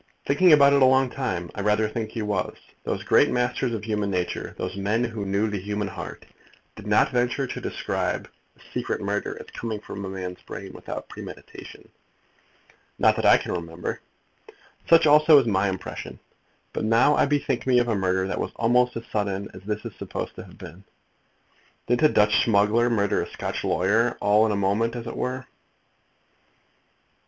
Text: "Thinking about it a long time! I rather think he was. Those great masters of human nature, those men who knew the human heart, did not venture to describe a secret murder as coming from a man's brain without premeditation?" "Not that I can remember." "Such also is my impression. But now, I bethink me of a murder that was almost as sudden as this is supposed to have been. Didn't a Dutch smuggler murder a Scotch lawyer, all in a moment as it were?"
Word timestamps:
"Thinking 0.25 0.51
about 0.51 0.73
it 0.73 0.81
a 0.81 0.85
long 0.85 1.11
time! 1.11 1.51
I 1.53 1.61
rather 1.61 1.87
think 1.87 2.09
he 2.09 2.23
was. 2.23 2.55
Those 2.85 3.03
great 3.03 3.29
masters 3.29 3.71
of 3.71 3.83
human 3.83 4.09
nature, 4.09 4.55
those 4.57 4.75
men 4.75 5.03
who 5.03 5.27
knew 5.27 5.47
the 5.47 5.59
human 5.61 5.87
heart, 5.89 6.25
did 6.75 6.87
not 6.87 7.11
venture 7.11 7.45
to 7.45 7.61
describe 7.61 8.27
a 8.57 8.61
secret 8.73 8.99
murder 8.99 9.37
as 9.39 9.45
coming 9.51 9.79
from 9.79 10.03
a 10.03 10.09
man's 10.09 10.41
brain 10.41 10.73
without 10.73 11.07
premeditation?" 11.07 11.87
"Not 12.97 13.15
that 13.15 13.27
I 13.27 13.37
can 13.37 13.51
remember." 13.51 14.01
"Such 14.89 15.05
also 15.05 15.37
is 15.37 15.45
my 15.45 15.69
impression. 15.69 16.19
But 16.73 16.83
now, 16.85 17.15
I 17.15 17.27
bethink 17.27 17.67
me 17.67 17.77
of 17.77 17.87
a 17.87 17.93
murder 17.93 18.27
that 18.27 18.39
was 18.41 18.49
almost 18.55 18.97
as 18.97 19.05
sudden 19.11 19.51
as 19.53 19.61
this 19.61 19.85
is 19.85 19.95
supposed 19.99 20.33
to 20.33 20.45
have 20.45 20.57
been. 20.57 20.83
Didn't 21.85 22.09
a 22.09 22.11
Dutch 22.11 22.43
smuggler 22.43 22.89
murder 22.89 23.21
a 23.21 23.29
Scotch 23.29 23.63
lawyer, 23.63 24.17
all 24.19 24.47
in 24.47 24.51
a 24.51 24.55
moment 24.55 24.95
as 24.95 25.05
it 25.05 25.15
were?" 25.15 25.45